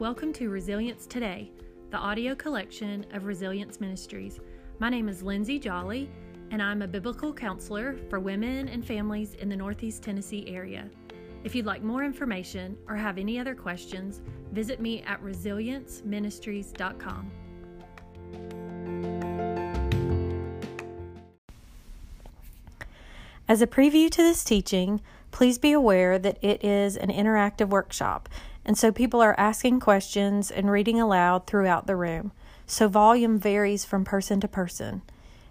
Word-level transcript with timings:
Welcome 0.00 0.32
to 0.34 0.48
Resilience 0.48 1.08
Today, 1.08 1.50
the 1.90 1.96
audio 1.96 2.36
collection 2.36 3.04
of 3.14 3.24
Resilience 3.24 3.80
Ministries. 3.80 4.38
My 4.78 4.88
name 4.88 5.08
is 5.08 5.24
Lindsay 5.24 5.58
Jolly, 5.58 6.08
and 6.52 6.62
I'm 6.62 6.82
a 6.82 6.86
biblical 6.86 7.34
counselor 7.34 7.96
for 8.08 8.20
women 8.20 8.68
and 8.68 8.86
families 8.86 9.34
in 9.34 9.48
the 9.48 9.56
Northeast 9.56 10.04
Tennessee 10.04 10.44
area. 10.46 10.88
If 11.42 11.56
you'd 11.56 11.66
like 11.66 11.82
more 11.82 12.04
information 12.04 12.78
or 12.86 12.94
have 12.94 13.18
any 13.18 13.40
other 13.40 13.56
questions, 13.56 14.22
visit 14.52 14.80
me 14.80 15.02
at 15.02 15.20
resilienceministries.com. 15.20 17.30
As 23.48 23.60
a 23.60 23.66
preview 23.66 24.08
to 24.08 24.22
this 24.22 24.44
teaching, 24.44 25.00
please 25.32 25.58
be 25.58 25.72
aware 25.72 26.20
that 26.20 26.38
it 26.40 26.64
is 26.64 26.96
an 26.96 27.10
interactive 27.10 27.70
workshop 27.70 28.28
and 28.68 28.76
so 28.76 28.92
people 28.92 29.20
are 29.22 29.40
asking 29.40 29.80
questions 29.80 30.50
and 30.50 30.70
reading 30.70 31.00
aloud 31.00 31.46
throughout 31.46 31.86
the 31.86 31.96
room. 31.96 32.32
So 32.66 32.86
volume 32.86 33.38
varies 33.38 33.86
from 33.86 34.04
person 34.04 34.42
to 34.42 34.48
person. 34.48 35.00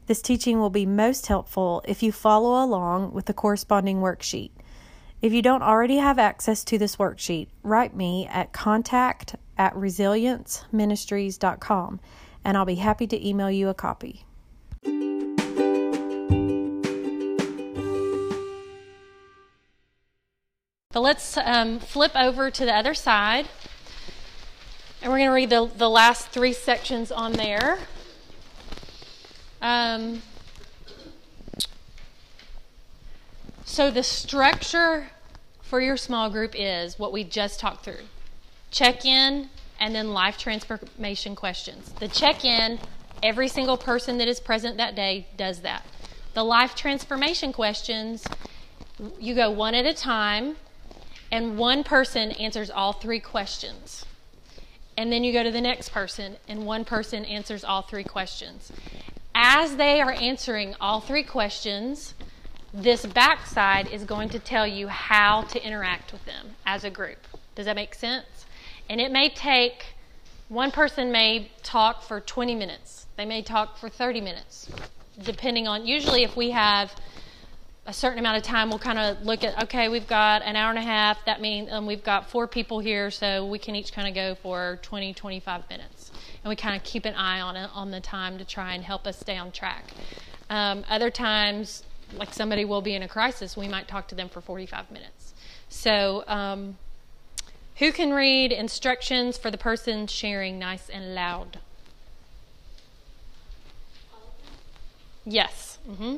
This 0.06 0.22
teaching 0.22 0.60
will 0.60 0.70
be 0.70 0.86
most 0.86 1.26
helpful 1.26 1.82
if 1.88 2.04
you 2.04 2.12
follow 2.12 2.64
along 2.64 3.14
with 3.14 3.26
the 3.26 3.34
corresponding 3.34 4.02
worksheet. 4.02 4.52
If 5.20 5.34
you 5.34 5.42
don't 5.42 5.64
already 5.64 5.98
have 5.98 6.20
access 6.20 6.64
to 6.66 6.78
this 6.78 6.98
worksheet, 6.98 7.48
write 7.64 7.96
me 7.96 8.28
at 8.28 8.54
contact 8.54 9.36
at 9.58 9.74
resilienceministries.com 9.74 12.00
and 12.46 12.56
I'll 12.56 12.66
be 12.66 12.76
happy 12.76 13.08
to 13.08 13.28
email 13.28 13.50
you 13.50 13.70
a 13.70 13.74
copy. 13.74 14.27
So 20.98 21.02
let's 21.02 21.38
um, 21.38 21.78
flip 21.78 22.14
over 22.16 22.50
to 22.50 22.66
the 22.66 22.74
other 22.74 22.96
side. 22.96 23.48
And 25.00 25.12
we're 25.12 25.20
going 25.20 25.30
to 25.30 25.36
read 25.36 25.52
the, 25.52 25.70
the 25.78 25.92
last 25.92 26.30
three 26.30 26.54
sections 26.54 27.12
on 27.12 27.34
there. 27.34 27.78
Um, 29.62 30.24
so, 33.64 33.92
the 33.92 34.02
structure 34.02 35.12
for 35.62 35.82
your 35.82 35.98
small 35.98 36.32
group 36.32 36.56
is 36.56 36.98
what 36.98 37.14
we 37.14 37.24
just 37.24 37.60
talked 37.60 37.84
through 37.86 38.06
check 38.72 39.06
in 39.06 39.52
and 39.80 39.94
then 39.94 40.14
life 40.14 40.40
transformation 40.40 41.36
questions. 41.36 41.92
The 42.00 42.08
check 42.08 42.44
in, 42.44 42.80
every 43.22 43.50
single 43.50 43.78
person 43.78 44.18
that 44.18 44.28
is 44.28 44.40
present 44.40 44.78
that 44.78 44.96
day 44.96 45.28
does 45.38 45.60
that. 45.60 45.86
The 46.34 46.44
life 46.44 46.74
transformation 46.74 47.54
questions, 47.54 48.26
you 49.20 49.36
go 49.36 49.52
one 49.52 49.76
at 49.76 49.86
a 49.86 49.94
time 49.94 50.56
and 51.32 51.58
one 51.58 51.84
person 51.84 52.32
answers 52.34 52.70
all 52.70 52.94
three 52.94 53.20
questions. 53.20 54.06
And 54.98 55.12
then 55.12 55.24
you 55.24 55.32
go 55.32 55.44
to 55.44 55.52
the 55.52 55.62
next 55.62 55.90
person, 55.90 56.38
and 56.48 56.66
one 56.66 56.84
person 56.84 57.24
answers 57.26 57.64
all 57.64 57.84
three 57.84 58.04
questions. 58.04 58.72
As 59.36 59.76
they 59.76 60.02
are 60.02 60.12
answering 60.12 60.76
all 60.82 61.00
three 61.00 61.22
questions, 61.24 62.16
this 62.74 63.06
backside 63.06 63.88
is 63.90 64.04
going 64.04 64.30
to 64.30 64.40
tell 64.40 64.66
you 64.66 64.88
how 64.88 65.44
to 65.44 65.64
interact 65.64 66.12
with 66.12 66.26
them 66.26 66.56
as 66.66 66.84
a 66.84 66.90
group. 66.90 67.20
Does 67.56 67.66
that 67.66 67.76
make 67.76 67.94
sense? 67.94 68.46
And 68.90 69.00
it 69.00 69.12
may 69.12 69.30
take, 69.30 69.94
one 70.50 70.72
person 70.72 71.12
may 71.12 71.52
talk 71.62 72.02
for 72.02 72.20
20 72.20 72.56
minutes, 72.56 73.06
they 73.16 73.26
may 73.26 73.42
talk 73.42 73.78
for 73.78 73.90
30 73.90 74.22
minutes, 74.22 74.70
depending 75.24 75.68
on, 75.68 75.86
usually, 75.86 76.24
if 76.24 76.36
we 76.36 76.52
have 76.52 76.96
a 77.88 77.94
certain 77.94 78.20
amount 78.20 78.36
of 78.36 78.44
time, 78.44 78.70
we'll 78.70 78.80
kind 78.80 79.00
of 79.00 79.26
look 79.26 79.46
at, 79.46 79.64
okay, 79.64 79.88
we've 79.88 80.08
got 80.08 80.42
an 80.42 80.58
hour 80.58 80.70
and 80.70 80.78
a 80.78 80.82
half. 80.82 81.24
That 81.26 81.40
means 81.40 81.72
um, 81.72 81.86
we've 81.86 82.04
got 82.04 82.30
four 82.30 82.46
people 82.46 82.80
here, 82.80 83.10
so 83.10 83.46
we 83.46 83.58
can 83.58 83.76
each 83.76 83.94
kind 83.94 84.10
of 84.10 84.14
go 84.14 84.36
for 84.36 84.78
20, 84.82 85.14
25 85.14 85.70
minutes. 85.70 86.12
And 86.44 86.50
we 86.50 86.58
kind 86.58 86.76
of 86.76 86.84
keep 86.84 87.06
an 87.06 87.16
eye 87.16 87.40
on 87.40 87.56
it, 87.56 87.70
on 87.74 87.90
the 87.92 88.02
time 88.02 88.38
to 88.40 88.46
try 88.46 88.74
and 88.74 88.84
help 88.84 89.08
us 89.08 89.18
stay 89.18 89.38
on 89.38 89.54
track. 89.54 89.86
Um, 90.50 90.84
other 90.90 91.10
times, 91.10 91.84
like 92.14 92.34
somebody 92.34 92.66
will 92.66 92.82
be 92.82 92.94
in 92.94 93.04
a 93.04 93.08
crisis, 93.08 93.56
we 93.56 93.70
might 93.70 93.88
talk 93.88 94.10
to 94.10 94.16
them 94.16 94.28
for 94.28 94.42
45 94.42 94.92
minutes. 94.92 95.34
So, 95.70 96.26
um, 96.28 96.78
who 97.78 97.94
can 97.94 98.12
read 98.12 98.52
instructions 98.52 99.38
for 99.38 99.50
the 99.50 99.58
person 99.58 100.08
sharing 100.08 100.60
nice 100.60 100.90
and 100.90 101.16
loud? 101.16 101.60
Yes. 105.26 105.78
Mm-hmm. 105.90 106.18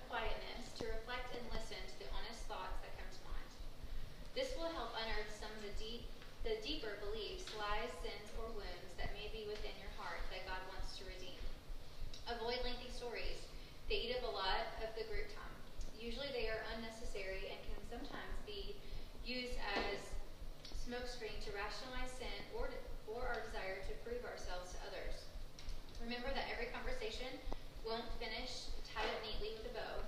This 4.31 4.55
will 4.55 4.71
help 4.71 4.95
unearth 4.95 5.27
some 5.35 5.51
of 5.59 5.61
the, 5.67 5.75
deep, 5.75 6.07
the 6.47 6.55
deeper 6.63 6.95
beliefs, 7.03 7.51
lies, 7.59 7.91
sins, 7.99 8.31
or 8.39 8.47
wounds 8.55 8.91
that 8.95 9.11
may 9.11 9.27
be 9.27 9.43
within 9.43 9.75
your 9.75 9.91
heart 9.99 10.23
that 10.31 10.47
God 10.47 10.63
wants 10.71 10.95
to 10.95 11.03
redeem. 11.03 11.35
Avoid 12.31 12.63
lengthy 12.63 12.87
stories. 12.95 13.43
They 13.91 14.07
eat 14.07 14.15
up 14.15 14.23
a 14.23 14.31
lot 14.31 14.71
of 14.79 14.95
the 14.95 15.03
group 15.11 15.27
time. 15.35 15.55
Usually 15.99 16.31
they 16.31 16.47
are 16.47 16.63
unnecessary 16.79 17.51
and 17.51 17.59
can 17.67 17.79
sometimes 17.91 18.39
be 18.47 18.79
used 19.27 19.59
as 19.75 19.99
smokescreen 20.79 21.35
to 21.43 21.51
rationalize 21.51 22.15
sin 22.15 22.39
or, 22.55 22.71
or 23.11 23.27
our 23.27 23.43
desire 23.43 23.83
to 23.83 23.93
prove 24.07 24.23
ourselves 24.23 24.71
to 24.73 24.79
others. 24.87 25.27
Remember 25.99 26.31
that 26.31 26.47
every 26.47 26.71
conversation 26.71 27.29
won't 27.83 28.07
finish 28.15 28.71
tied 28.87 29.11
up 29.11 29.19
neatly 29.27 29.59
with 29.59 29.69
a 29.69 29.73
bow. 29.75 30.07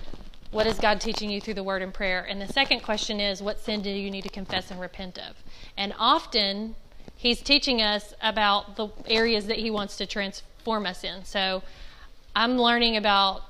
what 0.51 0.67
is 0.67 0.77
God 0.79 1.01
teaching 1.01 1.29
you 1.29 1.41
through 1.41 1.55
the 1.55 1.63
word 1.63 1.81
and 1.81 1.93
prayer? 1.93 2.21
And 2.21 2.41
the 2.41 2.47
second 2.47 2.81
question 2.81 3.19
is, 3.19 3.41
what 3.41 3.59
sin 3.59 3.81
do 3.81 3.89
you 3.89 4.11
need 4.11 4.23
to 4.23 4.29
confess 4.29 4.69
and 4.69 4.79
repent 4.79 5.17
of? 5.17 5.35
And 5.77 5.93
often, 5.97 6.75
He's 7.15 7.41
teaching 7.41 7.81
us 7.81 8.13
about 8.21 8.75
the 8.75 8.89
areas 9.07 9.47
that 9.47 9.57
He 9.57 9.71
wants 9.71 9.97
to 9.97 10.05
transform 10.05 10.85
us 10.85 11.03
in. 11.03 11.23
So, 11.23 11.63
I'm 12.35 12.57
learning 12.57 12.97
about 12.97 13.43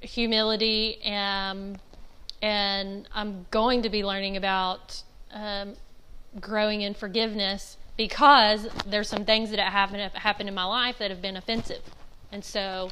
humility 0.00 1.00
and 1.02 1.78
and 2.42 3.08
I'm 3.14 3.46
going 3.50 3.82
to 3.82 3.88
be 3.88 4.04
learning 4.04 4.36
about 4.36 5.02
um, 5.32 5.74
growing 6.38 6.82
in 6.82 6.92
forgiveness 6.92 7.78
because 7.96 8.68
there's 8.84 9.08
some 9.08 9.24
things 9.24 9.50
that 9.50 9.58
have 9.58 9.72
happened, 10.12 10.48
in 10.48 10.54
my 10.54 10.64
life 10.64 10.98
that 10.98 11.10
have 11.10 11.22
been 11.22 11.38
offensive, 11.38 11.82
and 12.30 12.44
so 12.44 12.90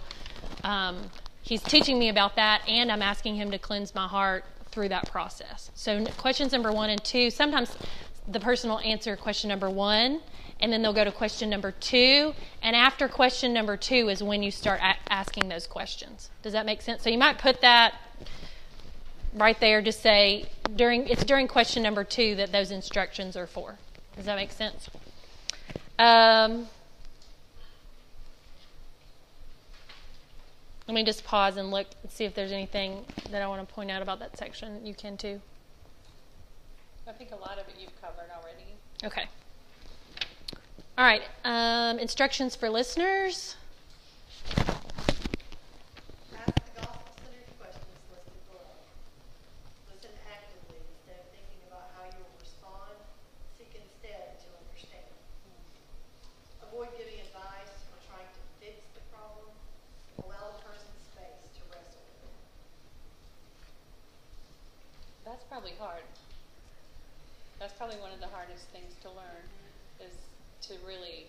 um, 0.64 1.10
he's 1.42 1.62
teaching 1.62 1.98
me 1.98 2.08
about 2.08 2.36
that, 2.36 2.62
and 2.66 2.90
I'm 2.90 3.02
asking 3.02 3.36
him 3.36 3.50
to 3.50 3.58
cleanse 3.58 3.94
my 3.94 4.08
heart 4.08 4.44
through 4.70 4.88
that 4.88 5.10
process. 5.10 5.70
So 5.74 6.04
questions 6.16 6.52
number 6.52 6.72
one 6.72 6.90
and 6.90 7.02
two. 7.04 7.30
Sometimes 7.30 7.76
the 8.26 8.40
person 8.40 8.70
will 8.70 8.80
answer 8.80 9.16
question 9.16 9.48
number 9.48 9.68
one 9.68 10.20
and 10.62 10.72
then 10.72 10.80
they'll 10.80 10.92
go 10.92 11.04
to 11.04 11.12
question 11.12 11.50
number 11.50 11.72
two. 11.72 12.32
And 12.62 12.76
after 12.76 13.08
question 13.08 13.52
number 13.52 13.76
two 13.76 14.08
is 14.08 14.22
when 14.22 14.42
you 14.42 14.52
start 14.52 14.80
a- 14.80 15.12
asking 15.12 15.48
those 15.48 15.66
questions. 15.66 16.30
Does 16.42 16.52
that 16.52 16.64
make 16.64 16.80
sense? 16.80 17.02
So 17.02 17.10
you 17.10 17.18
might 17.18 17.38
put 17.38 17.60
that 17.60 17.94
right 19.34 19.58
there. 19.58 19.82
to 19.82 19.92
say 19.92 20.46
during 20.76 21.08
it's 21.08 21.24
during 21.24 21.48
question 21.48 21.82
number 21.82 22.04
two 22.04 22.36
that 22.36 22.52
those 22.52 22.70
instructions 22.70 23.36
are 23.36 23.46
for. 23.46 23.76
Does 24.14 24.26
that 24.26 24.36
make 24.36 24.52
sense? 24.52 24.88
Um, 25.98 26.68
let 30.92 30.96
me 30.96 31.04
just 31.04 31.24
pause 31.24 31.56
and 31.56 31.70
look 31.70 31.86
and 32.02 32.12
see 32.12 32.26
if 32.26 32.34
there's 32.34 32.52
anything 32.52 33.06
that 33.30 33.40
I 33.40 33.46
want 33.48 33.66
to 33.66 33.74
point 33.74 33.90
out 33.90 34.02
about 34.02 34.18
that 34.18 34.36
section. 34.36 34.84
You 34.84 34.92
can 34.92 35.16
too. 35.16 35.40
I 37.08 37.12
think 37.12 37.30
a 37.32 37.36
lot 37.36 37.52
of 37.52 37.66
it 37.66 37.76
you've 37.80 37.98
covered 38.02 38.28
already. 38.36 38.74
Okay. 39.02 39.24
All 40.98 41.04
right, 41.06 41.22
um, 41.46 41.98
instructions 41.98 42.54
for 42.54 42.68
listeners. 42.68 43.56
Ask 44.52 44.68
the 46.60 46.76
gospel-centered 46.76 47.48
questions 47.56 47.96
listed 48.12 48.36
below. 48.52 48.76
Listen 49.88 50.12
actively 50.28 50.76
instead 50.76 51.24
of 51.24 51.26
thinking 51.32 51.64
about 51.72 51.88
how 51.96 52.04
you 52.04 52.20
will 52.20 52.36
respond. 52.36 53.00
Seek 53.56 53.72
instead 53.72 54.36
to 54.44 54.46
understand. 54.60 55.08
Avoid 56.68 56.92
giving 57.00 57.16
advice 57.24 57.80
or 57.88 57.96
trying 58.04 58.28
to 58.28 58.40
fix 58.60 58.76
the 58.92 59.00
problem. 59.08 59.48
Allow 60.28 60.52
the 60.54 60.60
person 60.68 60.92
space 61.08 61.40
to 61.56 61.64
wrestle 61.72 62.04
with 62.04 62.28
it. 62.28 62.36
That's 65.24 65.42
probably 65.48 65.72
hard. 65.80 66.04
That's 67.58 67.72
probably 67.74 67.96
one 67.96 68.12
of 68.12 68.20
the 68.20 68.28
hardest 68.52 68.68
things 68.68 68.92
to 69.00 69.08
learn 69.16 69.44
is 70.04 70.12
to 70.60 70.76
really, 70.84 71.24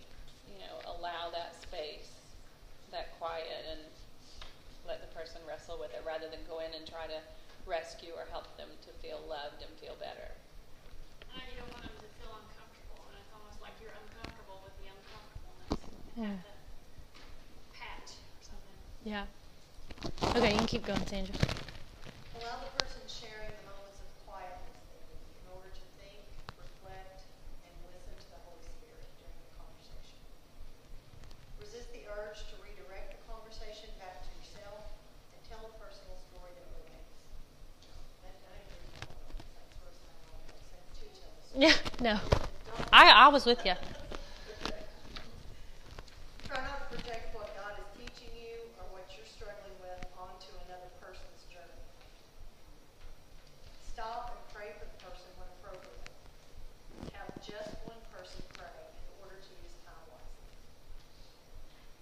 you 0.52 0.60
know, 0.60 0.76
allow 1.00 1.32
that 1.32 1.56
space, 1.56 2.20
that 2.92 3.16
quiet, 3.16 3.64
and 3.72 3.80
let 4.84 5.00
the 5.00 5.08
person 5.16 5.40
wrestle 5.48 5.80
with 5.80 5.96
it 5.96 6.04
rather 6.04 6.28
than 6.28 6.44
go 6.52 6.60
in 6.60 6.68
and 6.76 6.84
try 6.84 7.08
to 7.08 7.24
rescue 7.64 8.12
or 8.12 8.28
help 8.28 8.52
them 8.60 8.68
to 8.84 8.92
feel 9.00 9.24
loved 9.32 9.64
and 9.64 9.72
feel 9.80 9.96
better. 10.04 10.36
Uh, 11.32 11.40
you 11.48 11.56
don't 11.56 11.72
want 11.72 11.88
them 11.88 11.96
to 11.96 12.10
feel 12.20 12.36
uncomfortable, 12.36 13.00
and 13.08 13.16
it's 13.24 13.32
almost 13.32 13.56
like 13.64 13.72
you're 13.80 13.96
uncomfortable 13.96 14.60
with 14.68 14.76
the 14.84 14.92
uncomfortableness. 14.92 15.80
Yeah. 16.20 16.44
Have 16.44 16.60
patch 17.72 18.20
or 18.20 18.44
something. 18.52 18.80
Yeah. 19.08 19.32
Okay, 20.36 20.52
you 20.52 20.60
can 20.60 20.68
keep 20.68 20.84
going, 20.84 21.00
Sandra. 21.08 21.40
Allow 22.36 22.60
the 22.68 22.72
person 22.84 23.00
sharing 23.08 23.56
the 23.64 23.64
moments 23.72 24.04
of 24.04 24.12
quietness 24.28 24.76
they 24.92 25.00
need 25.08 25.32
in 25.40 25.48
order 25.56 25.72
to 25.72 25.86
think, 25.96 26.20
reflect, 26.60 27.24
and 27.64 27.72
listen 27.88 28.12
to 28.20 28.28
the 28.36 28.42
Holy 28.44 28.66
Spirit 28.68 29.08
during 29.22 29.38
the 29.48 29.54
conversation. 29.56 30.20
Resist 31.62 31.88
the 31.96 32.04
urge 32.10 32.42
to 32.52 32.56
redirect 32.60 33.16
the 33.16 33.22
conversation 33.30 33.90
back 34.02 34.22
to 34.26 34.30
yourself 34.42 34.82
and 35.32 35.40
tell 35.48 35.62
a 35.64 35.74
personal 35.80 36.18
story 36.20 36.52
that 36.58 36.68
relates. 36.84 37.16
That, 38.26 38.36
I 38.50 38.60
didn't 38.66 38.92
read 38.98 39.08
all 39.08 39.24
of 39.30 39.36
it, 39.40 39.48
that 39.56 39.68
sort 39.78 39.88
of 39.94 39.96
sounded 40.04 40.26
all 40.34 40.42
makes 40.52 40.68
sense 40.74 40.90
too, 40.98 41.10
tell 41.16 41.32
the 41.32 41.42
story. 41.48 41.62
Yeah, 41.70 41.76
no. 42.04 42.20
I, 42.92 43.08
I 43.08 43.28
was 43.30 43.46
with 43.46 43.64
you. 43.64 43.80
Try 46.44 46.60
not 46.60 46.84
to 46.84 47.00
project 47.00 47.32
what 47.32 47.48
God 47.56 47.80
is 47.80 47.88
teaching 47.96 48.36
you 48.36 48.60
or 48.76 48.84
what 48.92 49.08
you're 49.16 49.24
struggling 49.24 49.72
with 49.80 50.04
onto 50.20 50.52
another 50.68 50.92
person's 51.00 51.48
journey. 51.48 51.80
Stop 53.88 54.36
and 54.36 54.44
pray 54.52 54.76
for 54.76 54.84
the 54.84 55.00
person 55.00 55.32
when 55.40 55.48
appropriate. 55.64 56.12
Have 57.16 57.32
just 57.40 57.72
one 57.88 58.04
person 58.12 58.44
pray 58.52 58.68
in 58.68 59.16
order 59.24 59.40
to 59.40 59.52
use 59.64 59.72
time 59.88 60.04
wisely. 60.12 60.52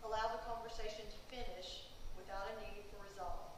Allow 0.01 0.33
the 0.33 0.41
conversation 0.49 1.05
to 1.13 1.19
finish 1.29 1.93
without 2.17 2.49
a 2.49 2.57
need 2.65 2.89
for 2.89 3.05
resolve. 3.05 3.53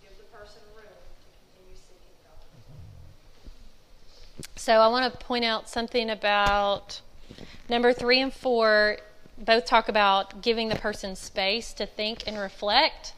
Give 0.00 0.16
the 0.16 0.24
person 0.32 0.64
room 0.72 0.88
to 0.88 1.28
continue 1.36 1.76
seeking 1.76 2.16
God. 2.24 2.40
So 4.62 4.74
I 4.74 4.86
want 4.86 5.12
to 5.12 5.18
point 5.26 5.44
out 5.44 5.68
something 5.68 6.08
about 6.08 7.00
number 7.68 7.92
three 7.92 8.20
and 8.20 8.32
four. 8.32 8.98
Both 9.36 9.64
talk 9.64 9.88
about 9.88 10.40
giving 10.40 10.68
the 10.68 10.76
person 10.76 11.16
space 11.16 11.72
to 11.72 11.84
think 11.84 12.28
and 12.28 12.38
reflect. 12.38 13.14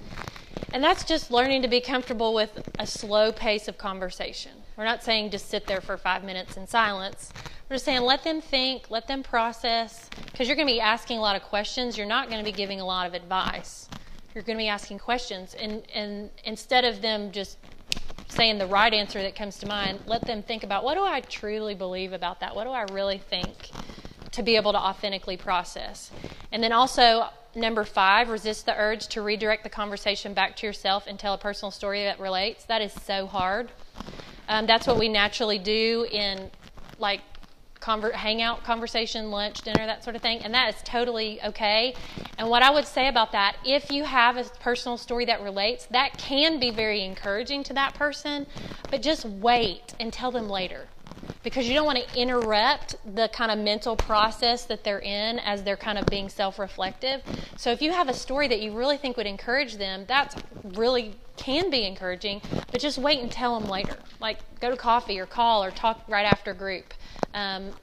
And 0.73 0.83
that's 0.83 1.05
just 1.05 1.31
learning 1.31 1.61
to 1.61 1.69
be 1.69 1.83
comfortable 1.83 2.33
with 2.33 2.67
a 2.79 2.87
slow 2.87 3.31
pace 3.31 3.69
of 3.69 3.77
conversation. 3.77 4.53
We're 4.79 4.87
not 4.87 5.03
saying 5.03 5.33
just 5.33 5.51
sit 5.51 5.67
there 5.67 5.83
for 5.83 5.99
five 5.99 6.25
minutes 6.25 6.57
in 6.57 6.67
silence. 6.67 7.31
We're 7.69 7.75
just 7.75 7.85
saying 7.85 8.01
let 8.01 8.25
them 8.25 8.41
think, 8.41 8.91
let 8.91 9.07
them 9.07 9.23
process, 9.23 10.09
because 10.33 10.49
you're 10.49 10.57
going 10.57 10.67
to 10.67 10.73
be 10.73 10.81
asking 10.81 11.19
a 11.19 11.21
lot 11.21 11.37
of 11.37 11.43
questions. 11.43 11.99
You're 11.99 12.07
not 12.07 12.31
going 12.31 12.43
to 12.43 12.51
be 12.51 12.57
giving 12.57 12.81
a 12.81 12.87
lot 12.87 13.07
of 13.07 13.13
advice. 13.13 13.91
You're 14.35 14.45
going 14.45 14.57
to 14.57 14.63
be 14.63 14.69
asking 14.69 14.99
questions. 14.99 15.53
And, 15.53 15.83
and 15.95 16.31
instead 16.45 16.87
of 16.87 17.03
them 17.03 17.33
just 17.33 17.59
saying 18.35 18.59
the 18.59 18.67
right 18.67 18.93
answer 18.93 19.23
that 19.23 19.35
comes 19.35 19.59
to 19.59 19.67
mind, 19.67 20.01
let 20.07 20.23
them 20.23 20.43
think 20.43 20.65
about 20.65 20.85
what 20.85 20.95
do 20.95 21.03
I 21.03 21.21
truly 21.21 21.75
believe 21.75 22.13
about 22.13 22.41
that? 22.41 22.55
What 22.55 22.65
do 22.65 22.71
I 22.71 22.83
really 22.93 23.19
think 23.19 23.71
to 24.33 24.43
be 24.43 24.57
able 24.57 24.73
to 24.73 24.79
authentically 24.79 25.37
process? 25.37 26.11
And 26.53 26.63
then 26.63 26.73
also, 26.73 27.29
number 27.55 27.85
five, 27.85 28.29
resist 28.29 28.67
the 28.67 28.77
urge 28.77 29.07
to 29.09 29.23
redirect 29.23 29.63
the 29.63 29.71
conversation 29.71 30.35
back 30.35 30.57
to 30.57 30.67
yourself 30.67 31.07
and 31.07 31.19
tell 31.19 31.35
a 31.35 31.39
personal 31.39 31.71
story 31.71 32.03
that 32.05 32.19
relates. 32.19 32.65
That 32.65 32.83
is 32.83 32.93
so 32.93 33.27
hard. 33.27 33.71
Um, 34.49 34.67
that's 34.67 34.87
what 34.87 34.99
we 34.99 35.09
naturally 35.09 35.59
do 35.59 36.07
in 36.11 36.51
like 36.99 37.21
conver- 37.85 38.13
hangout 38.13 38.65
conversation, 38.65 39.31
lunch, 39.31 39.61
dinner, 39.61 39.85
that 39.85 40.03
sort 40.03 40.17
of 40.17 40.23
thing, 40.23 40.39
and 40.39 40.55
that 40.55 40.75
is 40.75 40.81
totally 40.85 41.41
okay. 41.43 41.95
And 42.39 42.49
what 42.49 42.63
I 42.63 42.71
would 42.71 42.87
say 42.87 43.09
about 43.09 43.33
that, 43.33 43.57
if 43.65 43.91
you 43.91 44.05
have 44.05 44.37
a 44.37 44.45
personal 44.61 44.97
story 44.97 45.27
that 45.27 45.43
relates, 45.43 45.87
that 45.87 46.17
can 46.17 46.59
be 46.59 46.71
very 46.71 47.03
encouraging 47.03 47.63
to 47.65 47.75
that 47.75 47.95
person, 47.95 48.47
but 48.91 49.03
just 49.03 49.27
wait 49.27 49.95
and 50.01 50.13
tell 50.13 50.31
them 50.31 50.49
later. 50.49 50.89
Because 51.43 51.69
you 51.69 51.75
don't 51.75 51.85
want 51.85 51.99
to 51.99 52.19
interrupt 52.21 52.97
the 53.15 53.29
kind 53.29 53.51
of 53.51 53.59
mental 53.59 53.97
process 53.97 54.65
that 54.65 54.83
they're 54.83 54.99
in 55.01 55.39
as 55.39 55.63
they're 55.63 55.77
kind 55.77 55.99
of 55.99 56.07
being 56.07 56.31
self 56.31 56.59
reflective. 56.59 57.23
So, 57.59 57.71
if 57.71 57.83
you 57.83 57.93
have 57.93 58.09
a 58.09 58.15
story 58.15 58.49
that 58.49 58.61
you 58.61 58.73
really 58.73 58.97
think 58.97 59.19
would 59.19 59.27
encourage 59.27 59.77
them, 59.77 60.05
that's 60.09 60.37
really 60.75 61.17
can 61.37 61.71
be 61.71 61.85
encouraging, 61.85 62.41
but 62.71 62.81
just 62.81 62.97
wait 62.99 63.21
and 63.21 63.31
tell 63.31 63.59
them 63.59 63.69
later. 63.69 63.97
Like, 64.21 64.39
go 64.61 64.71
to 64.71 64.77
coffee 64.77 65.19
or 65.19 65.27
call 65.27 65.63
or 65.65 65.71
talk 65.71 66.03
right 66.09 66.25
after 66.25 66.55
group. 66.55 66.95
Um, 67.35 67.75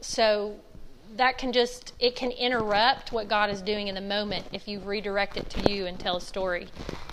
so 0.00 0.60
that 1.16 1.38
can 1.38 1.52
just 1.52 1.94
it 1.98 2.16
can 2.16 2.30
interrupt 2.30 3.12
what 3.12 3.28
God 3.28 3.50
is 3.50 3.62
doing 3.62 3.88
in 3.88 3.94
the 3.94 4.00
moment 4.00 4.46
if 4.52 4.68
you 4.68 4.80
redirect 4.80 5.36
it 5.36 5.48
to 5.50 5.60
you 5.60 5.86
and 5.86 5.98
tell 5.98 6.16
a 6.16 6.20
story. 6.20 6.68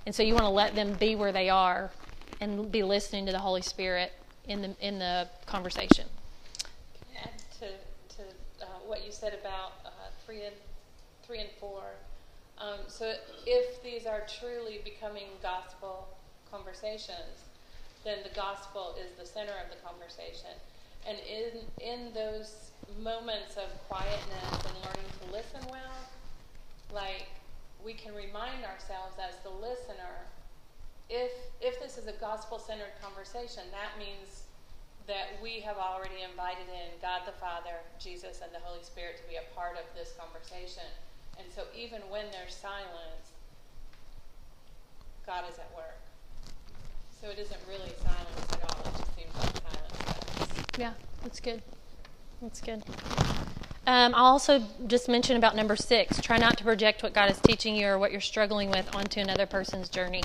And 0.05 0.13
so 0.13 0.23
you 0.23 0.33
want 0.35 0.45
to 0.45 0.49
let 0.49 0.75
them 0.75 0.95
be 0.95 1.15
where 1.15 1.31
they 1.31 1.49
are 1.49 1.91
and 2.39 2.71
be 2.71 2.83
listening 2.83 3.25
to 3.27 3.31
the 3.31 3.39
Holy 3.39 3.61
Spirit 3.61 4.11
in 4.45 4.61
the 4.61 4.75
in 4.79 4.99
the 4.99 5.29
conversation. 5.45 6.07
Add 7.23 7.29
to, 7.59 7.67
to 8.15 8.23
uh, 8.61 8.65
what 8.85 9.05
you 9.05 9.11
said 9.11 9.33
about 9.39 9.73
uh, 9.85 9.89
three 10.25 10.45
and 10.45 10.55
three 11.23 11.39
and 11.39 11.49
four. 11.59 11.83
Um, 12.57 12.79
so 12.87 13.13
if 13.45 13.81
these 13.83 14.05
are 14.05 14.23
truly 14.39 14.81
becoming 14.83 15.27
gospel 15.41 16.07
conversations, 16.49 17.45
then 18.03 18.19
the 18.23 18.35
gospel 18.35 18.95
is 18.99 19.17
the 19.17 19.25
center 19.25 19.53
of 19.63 19.69
the 19.69 19.77
conversation. 19.87 20.51
And 21.07 21.17
in 21.19 21.65
in 21.79 22.13
those 22.13 22.71
moments 23.01 23.57
of 23.57 23.69
quietness 23.87 24.53
and 24.65 24.75
learning 24.85 25.09
to 25.21 25.31
listen 25.31 25.61
well, 25.69 25.97
like 26.93 27.27
we 27.83 27.93
can 27.93 28.13
remind 28.13 28.63
ourselves 28.63 29.17
as 29.17 29.35
the 29.43 29.49
listener, 29.49 30.29
if 31.09 31.31
if 31.59 31.79
this 31.79 31.97
is 31.97 32.07
a 32.07 32.13
gospel 32.13 32.59
centered 32.59 32.93
conversation, 33.01 33.63
that 33.71 33.97
means 33.97 34.43
that 35.07 35.33
we 35.41 35.59
have 35.59 35.77
already 35.77 36.21
invited 36.21 36.69
in 36.69 36.93
God 37.01 37.21
the 37.25 37.33
Father, 37.33 37.81
Jesus, 37.99 38.41
and 38.43 38.53
the 38.53 38.59
Holy 38.59 38.83
Spirit 38.83 39.17
to 39.17 39.23
be 39.27 39.35
a 39.35 39.55
part 39.55 39.75
of 39.77 39.83
this 39.97 40.13
conversation. 40.13 40.87
And 41.39 41.47
so 41.51 41.63
even 41.75 42.01
when 42.09 42.25
there's 42.31 42.53
silence, 42.53 43.33
God 45.25 45.45
is 45.49 45.57
at 45.57 45.71
work. 45.75 45.97
So 47.19 47.29
it 47.29 47.39
isn't 47.39 47.61
really 47.67 47.93
silence 48.03 48.47
at 48.53 48.61
all. 48.63 48.81
It 48.85 48.97
just 48.97 49.15
seems 49.15 49.35
like. 49.35 49.50
Yeah, 50.77 50.93
that's 51.23 51.39
good. 51.39 51.61
That's 52.41 52.61
good. 52.61 52.83
Um, 53.87 54.13
I'll 54.15 54.25
also 54.25 54.63
just 54.87 55.09
mention 55.09 55.37
about 55.37 55.55
number 55.55 55.75
six 55.75 56.21
try 56.21 56.37
not 56.37 56.57
to 56.57 56.63
project 56.63 57.03
what 57.03 57.13
God 57.13 57.29
is 57.31 57.39
teaching 57.39 57.75
you 57.75 57.87
or 57.87 57.97
what 57.99 58.11
you're 58.11 58.21
struggling 58.21 58.69
with 58.69 58.93
onto 58.95 59.19
another 59.19 59.45
person's 59.45 59.89
journey. 59.89 60.23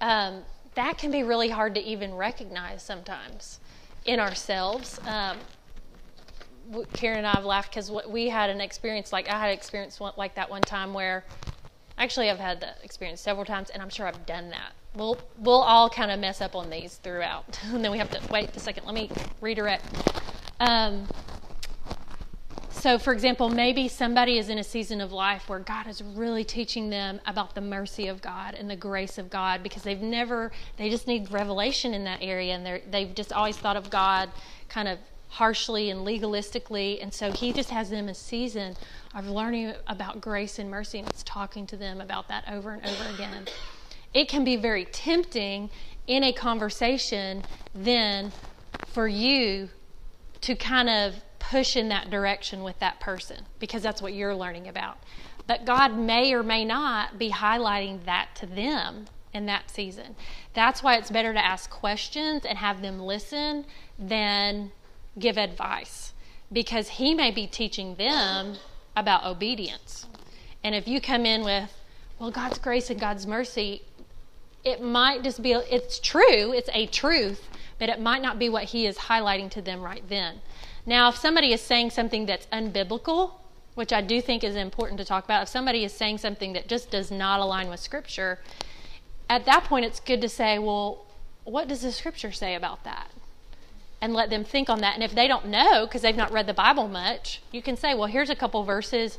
Um, 0.00 0.42
that 0.74 0.98
can 0.98 1.10
be 1.10 1.22
really 1.22 1.50
hard 1.50 1.74
to 1.74 1.82
even 1.82 2.14
recognize 2.14 2.82
sometimes 2.82 3.60
in 4.04 4.20
ourselves. 4.20 5.00
Um, 5.06 5.38
Karen 6.92 7.18
and 7.18 7.26
I 7.26 7.34
have 7.34 7.44
laughed 7.44 7.70
because 7.70 7.90
we 8.08 8.28
had 8.28 8.50
an 8.50 8.60
experience 8.60 9.12
like 9.12 9.28
I 9.28 9.38
had 9.38 9.48
an 9.48 9.54
experience 9.54 10.00
like 10.00 10.34
that 10.34 10.50
one 10.50 10.62
time 10.62 10.92
where 10.92 11.24
actually 11.96 12.30
I've 12.30 12.38
had 12.38 12.60
that 12.60 12.78
experience 12.82 13.20
several 13.20 13.44
times, 13.44 13.70
and 13.70 13.82
I'm 13.82 13.90
sure 13.90 14.06
I've 14.06 14.26
done 14.26 14.50
that. 14.50 14.72
We'll 14.98 15.18
we'll 15.38 15.62
all 15.62 15.88
kind 15.88 16.10
of 16.10 16.18
mess 16.18 16.40
up 16.40 16.56
on 16.56 16.70
these 16.70 16.96
throughout, 16.96 17.58
and 17.72 17.84
then 17.84 17.92
we 17.92 17.98
have 17.98 18.10
to 18.10 18.20
wait 18.32 18.54
a 18.54 18.60
second. 18.60 18.84
Let 18.84 18.94
me 18.94 19.10
redirect. 19.40 19.84
Um, 20.60 21.06
so, 22.78 22.96
for 22.96 23.12
example, 23.12 23.48
maybe 23.48 23.88
somebody 23.88 24.38
is 24.38 24.48
in 24.48 24.58
a 24.58 24.64
season 24.64 25.00
of 25.00 25.10
life 25.10 25.48
where 25.48 25.58
God 25.58 25.88
is 25.88 26.00
really 26.00 26.44
teaching 26.44 26.90
them 26.90 27.20
about 27.26 27.56
the 27.56 27.60
mercy 27.60 28.06
of 28.06 28.22
God 28.22 28.54
and 28.54 28.70
the 28.70 28.76
grace 28.76 29.18
of 29.18 29.30
God 29.30 29.64
because 29.64 29.82
they've 29.82 30.00
never, 30.00 30.52
they 30.76 30.88
just 30.88 31.08
need 31.08 31.28
revelation 31.32 31.92
in 31.92 32.04
that 32.04 32.20
area 32.22 32.54
and 32.54 32.80
they've 32.92 33.12
just 33.16 33.32
always 33.32 33.56
thought 33.56 33.76
of 33.76 33.90
God 33.90 34.30
kind 34.68 34.86
of 34.86 34.98
harshly 35.28 35.90
and 35.90 36.06
legalistically. 36.06 37.02
And 37.02 37.12
so 37.12 37.32
He 37.32 37.52
just 37.52 37.70
has 37.70 37.90
them 37.90 38.08
a 38.08 38.14
season 38.14 38.76
of 39.12 39.26
learning 39.26 39.74
about 39.88 40.20
grace 40.20 40.60
and 40.60 40.70
mercy 40.70 41.00
and 41.00 41.08
it's 41.08 41.24
talking 41.24 41.66
to 41.66 41.76
them 41.76 42.00
about 42.00 42.28
that 42.28 42.44
over 42.48 42.70
and 42.70 42.86
over 42.86 43.08
again. 43.12 43.48
It 44.14 44.28
can 44.28 44.44
be 44.44 44.56
very 44.56 44.86
tempting 44.86 45.70
in 46.06 46.24
a 46.24 46.32
conversation 46.32 47.44
then 47.74 48.32
for 48.86 49.06
you 49.06 49.68
to 50.40 50.54
kind 50.54 50.88
of 50.88 51.14
push 51.38 51.76
in 51.76 51.88
that 51.88 52.10
direction 52.10 52.62
with 52.62 52.78
that 52.78 53.00
person 53.00 53.44
because 53.58 53.82
that's 53.82 54.02
what 54.02 54.14
you're 54.14 54.34
learning 54.34 54.68
about. 54.68 54.98
But 55.46 55.64
God 55.64 55.96
may 55.96 56.32
or 56.34 56.42
may 56.42 56.64
not 56.64 57.18
be 57.18 57.30
highlighting 57.30 58.04
that 58.04 58.28
to 58.36 58.46
them 58.46 59.06
in 59.32 59.46
that 59.46 59.70
season. 59.70 60.16
That's 60.54 60.82
why 60.82 60.96
it's 60.96 61.10
better 61.10 61.32
to 61.32 61.44
ask 61.44 61.70
questions 61.70 62.44
and 62.44 62.58
have 62.58 62.82
them 62.82 63.00
listen 63.00 63.64
than 63.98 64.72
give 65.18 65.38
advice 65.38 66.12
because 66.52 66.88
He 66.88 67.14
may 67.14 67.30
be 67.30 67.46
teaching 67.46 67.94
them 67.96 68.56
about 68.96 69.24
obedience. 69.24 70.06
And 70.64 70.74
if 70.74 70.88
you 70.88 71.00
come 71.00 71.24
in 71.24 71.44
with, 71.44 71.72
well, 72.18 72.30
God's 72.30 72.58
grace 72.58 72.90
and 72.90 73.00
God's 73.00 73.26
mercy, 73.26 73.82
it 74.64 74.82
might 74.82 75.22
just 75.22 75.42
be, 75.42 75.52
it's 75.52 75.98
true, 75.98 76.52
it's 76.52 76.70
a 76.72 76.86
truth, 76.86 77.48
but 77.78 77.88
it 77.88 78.00
might 78.00 78.22
not 78.22 78.38
be 78.38 78.48
what 78.48 78.64
He 78.64 78.86
is 78.86 78.98
highlighting 78.98 79.50
to 79.52 79.62
them 79.62 79.80
right 79.82 80.02
then. 80.08 80.40
Now, 80.84 81.08
if 81.10 81.16
somebody 81.16 81.52
is 81.52 81.60
saying 81.60 81.90
something 81.90 82.26
that's 82.26 82.46
unbiblical, 82.46 83.32
which 83.74 83.92
I 83.92 84.00
do 84.00 84.20
think 84.20 84.42
is 84.42 84.56
important 84.56 84.98
to 84.98 85.04
talk 85.04 85.24
about, 85.24 85.42
if 85.42 85.48
somebody 85.48 85.84
is 85.84 85.92
saying 85.92 86.18
something 86.18 86.52
that 86.54 86.66
just 86.66 86.90
does 86.90 87.10
not 87.10 87.40
align 87.40 87.68
with 87.68 87.78
Scripture, 87.80 88.40
at 89.30 89.44
that 89.44 89.64
point 89.64 89.84
it's 89.84 90.00
good 90.00 90.20
to 90.22 90.28
say, 90.28 90.58
well, 90.58 91.06
what 91.44 91.68
does 91.68 91.82
the 91.82 91.92
Scripture 91.92 92.32
say 92.32 92.54
about 92.54 92.84
that? 92.84 93.10
And 94.00 94.14
let 94.14 94.30
them 94.30 94.44
think 94.44 94.68
on 94.70 94.80
that. 94.80 94.94
And 94.94 95.02
if 95.02 95.14
they 95.14 95.28
don't 95.28 95.46
know, 95.46 95.86
because 95.86 96.02
they've 96.02 96.16
not 96.16 96.32
read 96.32 96.46
the 96.46 96.54
Bible 96.54 96.88
much, 96.88 97.42
you 97.52 97.62
can 97.62 97.76
say, 97.76 97.94
well, 97.94 98.06
here's 98.06 98.30
a 98.30 98.36
couple 98.36 98.62
verses. 98.64 99.18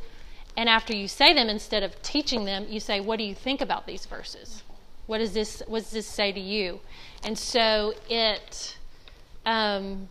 And 0.55 0.67
after 0.69 0.93
you 0.93 1.07
say 1.07 1.33
them, 1.33 1.49
instead 1.49 1.83
of 1.83 2.01
teaching 2.01 2.45
them, 2.45 2.65
you 2.69 2.79
say, 2.79 2.99
what 2.99 3.17
do 3.17 3.23
you 3.23 3.35
think 3.35 3.61
about 3.61 3.87
these 3.87 4.05
verses? 4.05 4.63
What 5.09 5.17
does 5.17 5.33
this, 5.33 5.63
what 5.65 5.79
does 5.79 5.89
this 5.89 6.05
say 6.05 6.31
to 6.31 6.39
you? 6.39 6.81
And 7.23 7.35
so 7.35 7.95
it, 8.11 8.77
um, 9.43 10.07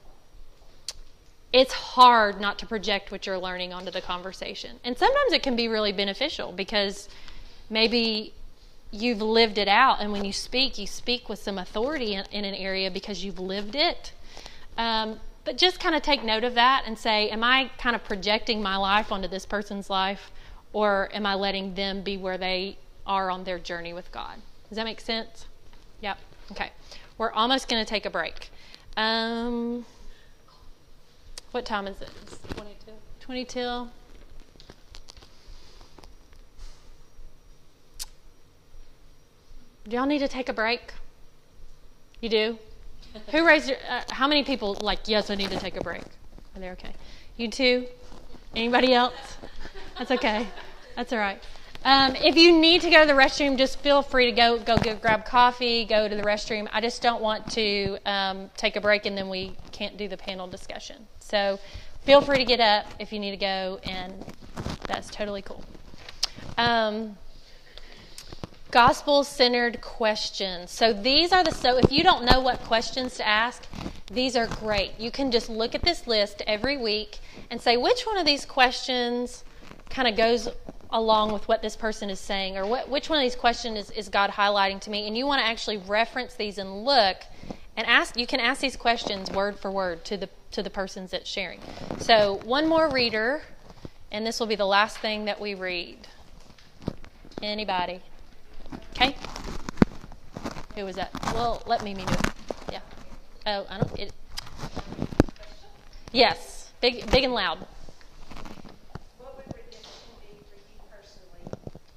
it's 1.52 1.72
hard 1.72 2.40
not 2.40 2.58
to 2.58 2.66
project 2.66 3.12
what 3.12 3.24
you're 3.24 3.38
learning 3.38 3.72
onto 3.72 3.92
the 3.92 4.00
conversation. 4.00 4.80
And 4.82 4.98
sometimes 4.98 5.32
it 5.32 5.44
can 5.44 5.54
be 5.54 5.68
really 5.68 5.92
beneficial 5.92 6.50
because 6.50 7.08
maybe 7.70 8.34
you've 8.90 9.22
lived 9.22 9.56
it 9.56 9.68
out, 9.68 10.00
and 10.00 10.10
when 10.10 10.24
you 10.24 10.32
speak, 10.32 10.78
you 10.78 10.88
speak 10.88 11.28
with 11.28 11.38
some 11.38 11.58
authority 11.58 12.14
in, 12.14 12.24
in 12.32 12.44
an 12.44 12.54
area 12.56 12.90
because 12.90 13.24
you've 13.24 13.38
lived 13.38 13.76
it. 13.76 14.12
Um, 14.76 15.20
but 15.44 15.56
just 15.56 15.78
kind 15.78 15.94
of 15.94 16.02
take 16.02 16.24
note 16.24 16.42
of 16.42 16.54
that 16.54 16.82
and 16.86 16.98
say, 16.98 17.30
Am 17.30 17.44
I 17.44 17.70
kind 17.78 17.94
of 17.94 18.02
projecting 18.02 18.60
my 18.60 18.76
life 18.76 19.12
onto 19.12 19.28
this 19.28 19.46
person's 19.46 19.88
life, 19.88 20.32
or 20.72 21.08
am 21.12 21.24
I 21.24 21.36
letting 21.36 21.74
them 21.74 22.02
be 22.02 22.16
where 22.16 22.36
they 22.36 22.78
are 23.06 23.30
on 23.30 23.44
their 23.44 23.60
journey 23.60 23.92
with 23.92 24.10
God? 24.10 24.42
Does 24.68 24.76
that 24.76 24.84
make 24.84 25.00
sense? 25.00 25.46
Yep. 26.00 26.18
Okay. 26.52 26.70
We're 27.16 27.32
almost 27.32 27.68
going 27.68 27.84
to 27.84 27.88
take 27.88 28.06
a 28.06 28.10
break. 28.10 28.50
Um, 28.96 29.87
what 31.52 31.64
time 31.64 31.87
is 31.87 32.00
it? 32.00 32.10
It's 32.22 32.38
22. 32.54 32.92
20 33.20 33.44
till. 33.44 33.90
Do 39.88 39.96
y'all 39.96 40.06
need 40.06 40.18
to 40.18 40.28
take 40.28 40.48
a 40.48 40.52
break? 40.52 40.92
You 42.20 42.28
do? 42.28 42.58
Who 43.30 43.46
raised 43.46 43.70
your, 43.70 43.78
uh, 43.88 44.02
how 44.10 44.28
many 44.28 44.44
people 44.44 44.76
like, 44.82 45.00
yes, 45.06 45.30
I 45.30 45.34
need 45.34 45.50
to 45.50 45.58
take 45.58 45.76
a 45.76 45.80
break? 45.80 46.02
Are 46.54 46.60
they 46.60 46.70
okay? 46.70 46.92
You 47.37 47.48
too? 47.48 47.87
Anybody 48.54 48.92
else? 48.92 49.14
That's 49.96 50.10
okay. 50.10 50.46
That's 50.94 51.12
all 51.12 51.18
right. 51.18 51.42
Um, 51.85 52.16
if 52.16 52.37
you 52.37 52.58
need 52.58 52.82
to 52.82 52.90
go 52.90 53.02
to 53.02 53.06
the 53.06 53.18
restroom, 53.18 53.56
just 53.56 53.78
feel 53.78 54.02
free 54.02 54.26
to 54.26 54.32
go 54.32 54.58
go 54.58 54.76
grab 54.97 55.25
coffee, 55.25 55.85
go 55.85 56.08
to 56.08 56.14
the 56.14 56.23
restroom. 56.23 56.68
I 56.73 56.80
just 56.80 57.00
don't 57.02 57.23
want 57.23 57.50
to 57.52 57.99
um, 58.04 58.50
take 58.56 58.76
a 58.76 58.80
break 58.80 59.06
and 59.06 59.16
then 59.16 59.28
we 59.28 59.54
can't 59.70 59.97
do 59.97 60.08
the 60.08 60.16
panel 60.16 60.49
discussion. 60.49 61.06
So 61.20 61.58
feel 62.02 62.20
free 62.20 62.38
to 62.38 62.44
get 62.44 62.61
up 62.61 62.87
if 62.99 63.12
you 63.12 63.20
need 63.20 63.30
to 63.30 63.37
go, 63.37 63.78
and 63.85 64.12
that's 64.87 65.08
totally 65.08 65.42
cool. 65.42 65.64
Um, 66.56 67.16
gospel 68.70 69.25
centered 69.25 69.80
questions. 69.80 70.70
So 70.70 70.92
these 70.92 71.32
are 71.32 71.44
the 71.44 71.52
so 71.52 71.78
if 71.78 71.92
you 71.92 72.02
don't 72.02 72.25
know 72.25 72.40
what 72.40 72.58
questions 72.64 73.16
to 73.16 73.26
ask, 73.26 73.66
these 74.11 74.37
are 74.37 74.47
great. 74.47 74.99
You 74.99 75.11
can 75.11 75.30
just 75.30 75.49
look 75.49 75.75
at 75.75 75.82
this 75.82 76.06
list 76.06 76.42
every 76.47 76.76
week 76.76 77.18
and 77.50 77.61
say 77.61 77.76
which 77.76 78.02
one 78.02 78.18
of 78.18 78.26
these 78.26 78.44
questions 78.44 79.44
kind 79.90 80.08
of 80.08 80.16
goes 80.16 80.49
along 80.90 81.33
with 81.33 81.47
what 81.49 81.62
this 81.62 81.76
person 81.76 82.11
is 82.11 82.18
saying 82.18 82.57
or 82.57 82.66
what, 82.66 82.88
which 82.88 83.11
one 83.11 83.18
of 83.18 83.23
these 83.23 83.37
questions 83.37 83.78
is, 83.78 83.90
is 83.90 84.09
God 84.09 84.30
highlighting 84.30 84.80
to 84.80 84.90
me 84.90 85.07
and 85.07 85.16
you 85.16 85.26
want 85.26 85.40
to 85.40 85.47
actually 85.47 85.76
reference 85.76 86.35
these 86.35 86.59
and 86.59 86.85
look 86.85 87.16
and 87.76 87.87
ask 87.87 88.16
you 88.16 88.26
can 88.26 88.40
ask 88.40 88.61
these 88.61 88.76
questions 88.76 89.30
word 89.30 89.59
for 89.59 89.71
word 89.71 90.04
to 90.07 90.16
the 90.16 90.28
to 90.50 90.62
the 90.62 90.71
persons 90.71 91.11
that's 91.11 91.28
sharing. 91.28 91.61
So 91.99 92.40
one 92.45 92.66
more 92.66 92.88
reader 92.90 93.42
and 94.11 94.26
this 94.26 94.40
will 94.40 94.47
be 94.47 94.57
the 94.57 94.66
last 94.66 94.99
thing 94.99 95.26
that 95.26 95.40
we 95.40 95.54
read. 95.54 96.09
Anybody? 97.42 98.00
Okay. 98.92 99.14
Who 100.75 100.85
was 100.85 100.97
that? 100.97 101.11
Well, 101.35 101.62
let 101.66 101.83
me 101.83 101.95
do 101.95 102.02
it. 102.02 102.21
Yeah. 102.73 102.80
Oh, 103.47 103.66
I 103.68 103.78
don't. 103.78 103.99
It. 103.99 104.12
Yes. 106.12 106.71
Big, 106.80 107.11
big 107.11 107.25
and 107.25 107.35
loud. 107.35 107.59
What 109.18 109.35
would 109.37 109.50
redemption 109.50 110.14
be 110.23 110.38
for 110.47 110.54
you 110.54 110.78
personally? 110.87 111.42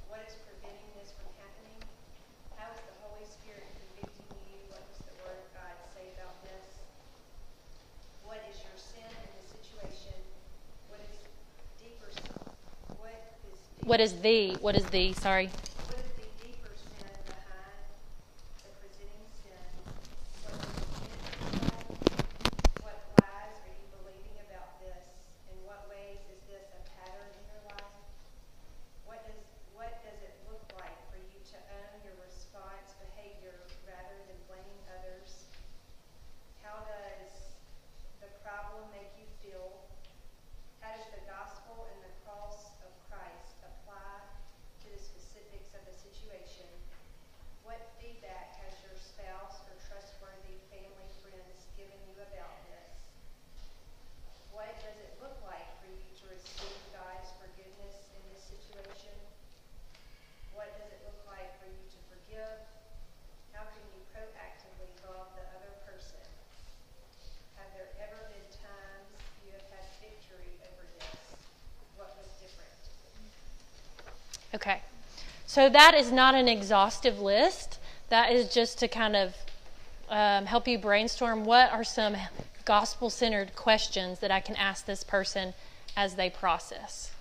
What 0.10 0.26
is 0.26 0.34
preventing 0.42 0.90
this 0.98 1.14
from 1.14 1.30
happening? 1.38 1.78
How 2.58 2.74
is 2.74 2.82
the 2.82 2.98
Holy 3.06 3.26
Spirit 3.30 3.70
convicting 3.78 4.34
you? 4.50 4.58
What 4.74 4.82
does 4.90 5.06
the 5.06 5.14
Word 5.22 5.38
of 5.38 5.48
God 5.54 5.74
say 5.94 6.10
about 6.18 6.34
this? 6.42 6.82
What 8.26 8.42
is 8.50 8.58
your 8.66 8.74
sin 8.76 9.06
in 9.06 9.30
the 9.38 9.46
situation? 9.46 10.18
What 10.90 11.06
is 11.06 11.22
deeper? 11.78 12.10
sin? 12.10 12.42
What 12.98 13.14
is 13.46 13.62
What 13.92 14.00
is 14.00 14.14
the? 14.24 14.56
What 14.64 14.78
is 14.80 14.86
the? 14.86 15.12
Sorry. 15.20 15.52
what 15.52 16.00
is 16.00 16.16
the 16.16 16.24
deeper 16.40 16.72
sin 16.80 17.12
behind 17.28 17.92
the 18.64 18.72
presenting 18.80 19.28
sin? 19.36 19.68
What 20.48 20.64
is 20.64 20.80
What 22.80 23.04
lies 23.20 23.52
are 23.60 23.76
you 23.76 23.88
believing 23.92 24.40
about 24.48 24.80
this? 24.80 25.28
In 25.52 25.60
what 25.68 25.92
ways 25.92 26.24
is 26.32 26.40
this 26.48 26.72
a 26.72 26.80
pattern 27.04 27.36
in 27.36 27.44
your 27.52 27.68
life? 27.68 27.92
What 29.04 29.28
does, 29.28 29.44
what 29.76 29.92
does 30.08 30.24
it 30.24 30.40
look 30.48 30.64
like 30.80 30.96
for 31.12 31.20
you 31.20 31.44
to 31.52 31.58
own 31.76 31.92
your 32.08 32.16
response 32.24 32.96
behavior 32.96 33.60
rather 33.84 34.16
than 34.24 34.40
blaming 34.48 34.84
others? 34.88 35.52
How 36.64 36.80
does 36.88 37.60
the 38.24 38.32
problem 38.40 38.88
make 38.96 39.12
you 39.20 39.28
feel? 39.44 39.84
How 40.80 40.96
does 40.96 41.12
the 41.12 41.28
gospel 41.28 41.92
and 41.92 42.00
the 42.08 42.16
cross 42.24 42.72
of 42.82 42.92
Christ 43.12 43.54
apply 43.62 44.24
to 44.82 44.88
the 44.90 44.98
specifics 44.98 45.72
of 45.78 45.86
the 45.86 45.94
situation? 45.94 46.66
What 47.62 47.78
feedback 48.02 48.58
has 48.66 48.74
your 48.82 48.98
spouse 48.98 49.62
or 49.70 49.78
trustworthy 49.86 50.58
family 50.74 51.10
friends 51.22 51.70
given 51.78 52.02
you 52.10 52.18
about 52.18 52.58
this? 52.74 52.92
What 54.50 54.74
does 54.82 54.98
it 55.06 55.14
look 55.22 55.38
like 55.46 55.70
for 55.80 55.90
you 55.94 56.10
to 56.18 56.26
receive 56.34 56.82
God's 56.92 57.30
forgiveness 57.38 58.10
in 58.18 58.22
this 58.34 58.42
situation? 58.42 59.14
What 60.58 60.74
does 60.82 60.90
it 60.90 61.02
look 61.06 61.22
like 61.30 61.54
for 61.62 61.70
you 61.70 61.84
to 61.86 62.00
forgive? 62.10 62.58
How 63.54 63.70
can 63.70 63.86
you 63.94 64.02
proactively 64.12 64.90
love 65.06 65.30
the 65.38 65.46
other 65.62 65.74
person? 65.86 66.26
Have 67.62 67.70
there 67.78 67.94
ever 68.02 68.20
been 68.34 68.50
times 68.50 69.14
you 69.46 69.54
have 69.54 69.68
had 69.70 69.86
victory 70.02 70.58
over 70.66 70.90
this? 70.98 71.38
What 71.98 72.18
was 72.18 72.28
different? 72.42 72.82
Okay. 74.54 74.82
So 75.46 75.70
that 75.70 75.94
is 75.94 76.12
not 76.12 76.36
an 76.36 76.48
exhaustive 76.48 77.20
list. 77.20 77.80
That 78.10 78.32
is 78.32 78.54
just 78.54 78.80
to 78.80 78.88
kind 78.88 79.16
of 79.16 79.36
um, 80.10 80.46
help 80.46 80.68
you 80.68 80.78
brainstorm 80.78 81.46
what 81.46 81.72
are 81.72 81.84
some 81.84 82.16
gospel 82.66 83.10
centered 83.10 83.56
questions 83.56 84.20
that 84.20 84.32
I 84.32 84.40
can 84.40 84.56
ask 84.56 84.86
this 84.86 85.04
person 85.04 85.54
as 85.96 86.16
they 86.16 86.30
process. 86.30 87.12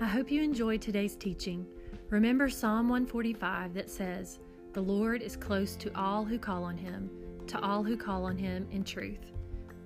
I 0.00 0.06
hope 0.06 0.30
you 0.30 0.42
enjoyed 0.42 0.82
today's 0.82 1.16
teaching. 1.16 1.66
Remember 2.10 2.50
Psalm 2.50 2.88
145 2.88 3.74
that 3.74 3.88
says, 3.88 4.38
The 4.72 4.82
Lord 4.82 5.22
is 5.22 5.36
close 5.36 5.76
to 5.76 5.90
all 5.98 6.24
who 6.24 6.38
call 6.38 6.64
on 6.64 6.76
him, 6.76 7.10
to 7.46 7.60
all 7.60 7.82
who 7.82 7.96
call 7.96 8.24
on 8.24 8.36
him 8.36 8.66
in 8.70 8.84
truth. 8.84 9.31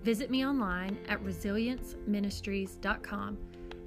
Visit 0.06 0.30
me 0.30 0.46
online 0.46 0.96
at 1.08 1.20
resilienceministries.com 1.24 3.38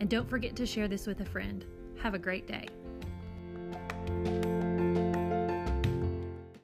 and 0.02 0.10
don't 0.10 0.30
forget 0.30 0.54
to 0.58 0.66
share 0.66 0.90
this 0.90 1.08
with 1.08 1.22
a 1.22 1.26
friend. 1.26 1.66
Have 2.04 2.14
a 2.14 2.20
great 2.20 2.46
day. 2.46 2.68